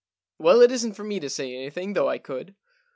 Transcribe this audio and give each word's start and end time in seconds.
Well, 0.39 0.61
it 0.61 0.71
isn't 0.71 0.93
for 0.95 1.03
me 1.03 1.19
to 1.19 1.29
say 1.29 1.55
anything, 1.55 1.93
though 1.93 2.09
I 2.09 2.17
could.' 2.17 2.55